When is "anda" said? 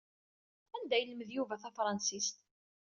0.75-0.95